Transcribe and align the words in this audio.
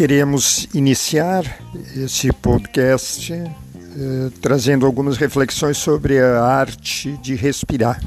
queremos 0.00 0.66
iniciar 0.72 1.44
esse 1.94 2.32
podcast 2.32 3.34
eh, 3.34 4.30
trazendo 4.40 4.86
algumas 4.86 5.18
reflexões 5.18 5.76
sobre 5.76 6.18
a 6.18 6.42
arte 6.42 7.18
de 7.18 7.34
respirar. 7.34 8.02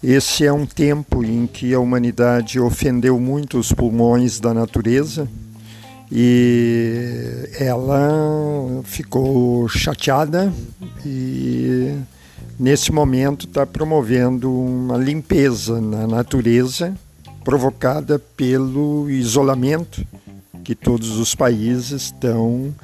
Esse 0.00 0.46
é 0.46 0.52
um 0.52 0.64
tempo 0.64 1.24
em 1.24 1.48
que 1.48 1.74
a 1.74 1.80
humanidade 1.80 2.60
ofendeu 2.60 3.18
muito 3.18 3.58
os 3.58 3.72
pulmões 3.72 4.38
da 4.38 4.54
natureza 4.54 5.26
e 6.12 7.48
ela 7.58 8.80
ficou 8.84 9.68
chateada 9.68 10.52
e 11.04 11.92
nesse 12.56 12.92
momento 12.92 13.46
está 13.48 13.66
promovendo 13.66 14.48
uma 14.48 14.96
limpeza 14.96 15.80
na 15.80 16.06
natureza 16.06 16.94
provocada 17.42 18.16
pelo 18.36 19.10
isolamento 19.10 20.06
que 20.64 20.74
todos 20.74 21.18
os 21.18 21.34
países 21.34 21.90
estão 21.92 22.74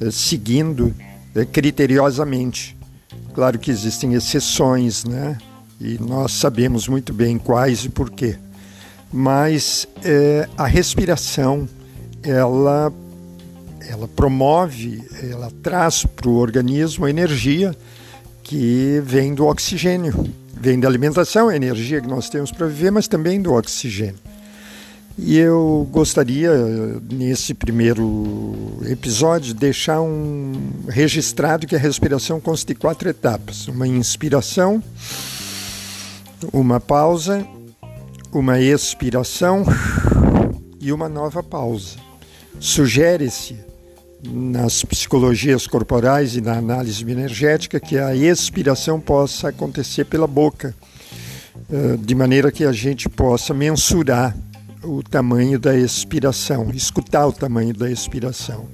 eh, 0.00 0.10
seguindo 0.10 0.94
eh, 1.34 1.44
criteriosamente. 1.44 2.76
Claro 3.34 3.58
que 3.58 3.70
existem 3.70 4.14
exceções, 4.14 5.04
né? 5.04 5.36
E 5.78 5.98
nós 5.98 6.32
sabemos 6.32 6.88
muito 6.88 7.12
bem 7.12 7.36
quais 7.38 7.84
e 7.84 7.90
por 7.90 8.10
quê. 8.10 8.38
Mas 9.12 9.86
eh, 10.02 10.48
a 10.56 10.66
respiração, 10.66 11.68
ela, 12.22 12.90
ela 13.86 14.08
promove, 14.08 15.04
ela 15.30 15.52
traz 15.62 16.04
para 16.04 16.28
o 16.28 16.36
organismo 16.36 17.04
a 17.04 17.10
energia 17.10 17.76
que 18.42 19.02
vem 19.04 19.34
do 19.34 19.46
oxigênio, 19.46 20.32
vem 20.58 20.80
da 20.80 20.88
alimentação, 20.88 21.48
a 21.48 21.56
energia 21.56 22.00
que 22.00 22.08
nós 22.08 22.30
temos 22.30 22.50
para 22.50 22.66
viver, 22.66 22.90
mas 22.90 23.06
também 23.06 23.42
do 23.42 23.52
oxigênio. 23.52 24.16
E 25.18 25.38
eu 25.38 25.88
gostaria, 25.90 26.50
nesse 27.10 27.54
primeiro 27.54 28.78
episódio, 28.84 29.54
deixar 29.54 30.02
um 30.02 30.52
registrado 30.88 31.66
que 31.66 31.74
a 31.74 31.78
respiração 31.78 32.38
consta 32.38 32.74
de 32.74 32.78
quatro 32.78 33.08
etapas: 33.08 33.66
uma 33.66 33.88
inspiração, 33.88 34.82
uma 36.52 36.78
pausa, 36.78 37.46
uma 38.30 38.60
expiração 38.60 39.64
e 40.78 40.92
uma 40.92 41.08
nova 41.08 41.42
pausa. 41.42 41.96
Sugere-se 42.60 43.56
nas 44.22 44.84
psicologias 44.84 45.66
corporais 45.66 46.36
e 46.36 46.42
na 46.42 46.58
análise 46.58 47.02
energética 47.10 47.80
que 47.80 47.96
a 47.96 48.14
expiração 48.14 49.00
possa 49.00 49.48
acontecer 49.48 50.04
pela 50.04 50.26
boca, 50.26 50.74
eh, 51.72 51.96
de 51.98 52.14
maneira 52.14 52.52
que 52.52 52.64
a 52.64 52.72
gente 52.72 53.08
possa 53.08 53.54
mensurar 53.54 54.36
o 54.86 55.02
tamanho 55.02 55.58
da 55.58 55.76
expiração, 55.76 56.70
escutar 56.70 57.26
o 57.26 57.32
tamanho 57.32 57.74
da 57.74 57.90
expiração. 57.90 58.66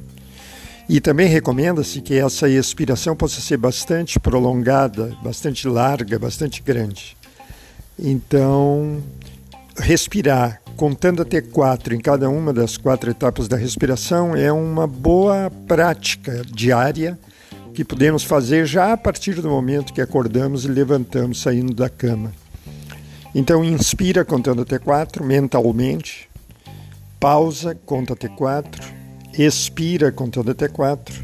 E 0.88 1.00
também 1.00 1.26
recomenda-se 1.26 2.00
que 2.00 2.18
essa 2.18 2.48
expiração 2.48 3.16
possa 3.16 3.40
ser 3.40 3.56
bastante 3.56 4.20
prolongada, 4.20 5.16
bastante 5.22 5.66
larga, 5.66 6.18
bastante 6.18 6.60
grande. 6.62 7.16
Então, 7.98 9.02
respirar 9.76 10.60
contando 10.76 11.22
até 11.22 11.40
quatro 11.40 11.94
em 11.94 12.00
cada 12.00 12.28
uma 12.28 12.52
das 12.52 12.76
quatro 12.76 13.10
etapas 13.10 13.48
da 13.48 13.56
respiração 13.56 14.34
é 14.34 14.52
uma 14.52 14.86
boa 14.86 15.50
prática 15.66 16.42
diária 16.50 17.18
que 17.72 17.84
podemos 17.84 18.24
fazer 18.24 18.66
já 18.66 18.92
a 18.92 18.96
partir 18.96 19.40
do 19.40 19.48
momento 19.48 19.92
que 19.92 20.00
acordamos 20.00 20.64
e 20.64 20.68
levantamos 20.68 21.40
saindo 21.40 21.72
da 21.72 21.88
cama. 21.88 22.32
Então, 23.34 23.64
inspira 23.64 24.26
contando 24.26 24.60
até 24.60 24.78
quatro 24.78 25.24
mentalmente, 25.24 26.28
pausa, 27.18 27.74
conta 27.86 28.12
até 28.12 28.28
quatro, 28.28 28.92
expira 29.38 30.12
contando 30.12 30.50
até 30.50 30.68
quatro, 30.68 31.14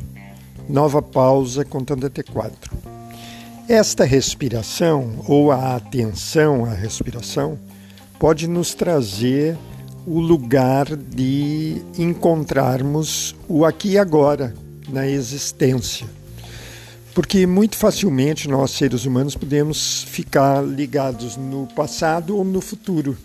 nova 0.67 1.03
pausa 1.03 1.67
contando 1.67 2.07
até 2.07 2.23
quatro. 2.23 2.75
Esta 3.69 4.05
respiração 4.05 5.23
ou 5.27 5.53
a 5.53 5.77
atenção 5.77 6.65
à 6.65 6.71
respiração 6.71 7.59
pode 8.19 8.49
nos 8.49 8.75
trazer 8.75 9.55
o 10.07 10.19
lugar 10.19 10.87
de 10.97 11.83
encontrarmos 11.99 13.37
o 13.47 13.67
aqui 13.67 13.91
e 13.91 13.99
agora 13.99 14.55
na 14.89 15.07
existência 15.07 16.07
porque 17.15 17.47
muito 17.47 17.77
facilmente 17.77 18.49
nós, 18.49 18.71
seres 18.73 19.05
humanos, 19.05 19.35
podemos 19.35 20.05
ficar 20.05 20.63
ligados 20.65 21.37
no 21.37 21.67
passado 21.67 22.37
ou 22.37 22.45
no 22.45 22.61
futuro. 22.61 23.17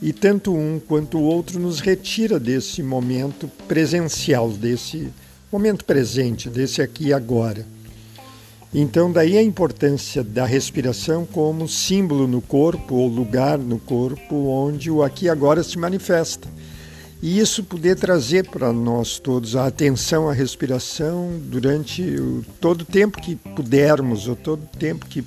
E 0.00 0.12
tanto 0.12 0.54
um 0.54 0.80
quanto 0.80 1.18
o 1.18 1.22
outro 1.22 1.58
nos 1.58 1.80
retira 1.80 2.38
desse 2.38 2.82
momento 2.82 3.50
presencial, 3.66 4.50
desse 4.50 5.08
momento 5.50 5.84
presente, 5.84 6.48
desse 6.48 6.82
aqui 6.82 7.06
e 7.06 7.12
agora. 7.12 7.66
Então, 8.74 9.10
daí 9.10 9.38
a 9.38 9.42
importância 9.42 10.22
da 10.22 10.44
respiração 10.44 11.24
como 11.24 11.68
símbolo 11.68 12.26
no 12.26 12.42
corpo 12.42 12.94
ou 12.94 13.08
lugar 13.08 13.58
no 13.58 13.78
corpo 13.78 14.34
onde 14.48 14.90
o 14.90 15.02
aqui 15.02 15.26
e 15.26 15.30
agora 15.30 15.62
se 15.62 15.78
manifesta 15.78 16.55
e 17.26 17.40
isso 17.40 17.64
poder 17.64 17.96
trazer 17.96 18.48
para 18.48 18.72
nós 18.72 19.18
todos 19.18 19.56
a 19.56 19.66
atenção 19.66 20.28
à 20.28 20.32
respiração 20.32 21.36
durante 21.42 22.00
o, 22.00 22.44
todo 22.60 22.82
o 22.82 22.84
tempo 22.84 23.20
que 23.20 23.34
pudermos, 23.34 24.28
ou 24.28 24.36
todo 24.36 24.62
o 24.62 24.78
tempo 24.78 25.04
que, 25.06 25.24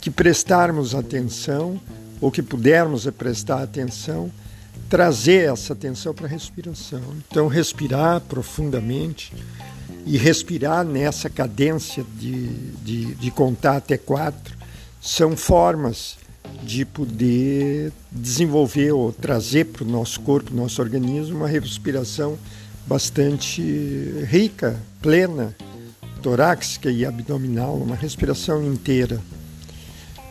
que 0.00 0.08
prestarmos 0.08 0.94
atenção, 0.94 1.80
ou 2.20 2.30
que 2.30 2.40
pudermos 2.40 3.10
prestar 3.10 3.60
atenção, 3.60 4.30
trazer 4.88 5.52
essa 5.52 5.72
atenção 5.72 6.14
para 6.14 6.26
a 6.26 6.30
respiração. 6.30 7.02
Então, 7.28 7.48
respirar 7.48 8.20
profundamente 8.20 9.32
e 10.06 10.16
respirar 10.16 10.84
nessa 10.84 11.28
cadência 11.28 12.06
de, 12.20 12.46
de, 12.84 13.16
de 13.16 13.30
contar 13.32 13.78
até 13.78 13.98
quatro 13.98 14.56
são 15.00 15.36
formas 15.36 16.18
de 16.62 16.84
poder 16.84 17.92
desenvolver 18.10 18.92
ou 18.92 19.12
trazer 19.12 19.66
para 19.66 19.84
o 19.84 19.86
nosso 19.86 20.20
corpo, 20.20 20.54
nosso 20.54 20.80
organismo, 20.80 21.38
uma 21.38 21.48
respiração 21.48 22.38
bastante 22.86 23.62
rica, 24.28 24.80
plena, 25.02 25.54
torácica 26.22 26.90
e 26.90 27.04
abdominal, 27.04 27.76
uma 27.76 27.96
respiração 27.96 28.64
inteira. 28.64 29.20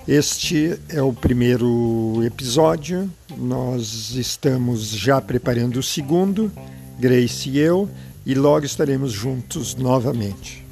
Este 0.08 0.80
é 0.90 1.02
o 1.02 1.12
primeiro 1.12 2.22
episódio, 2.24 3.10
nós 3.38 4.12
estamos 4.12 4.90
já 4.90 5.20
preparando 5.20 5.78
o 5.78 5.84
segundo, 5.84 6.52
Grace 7.00 7.50
e 7.50 7.58
eu, 7.58 7.90
e 8.26 8.34
logo 8.34 8.66
estaremos 8.66 9.12
juntos 9.12 9.76
novamente. 9.76 10.65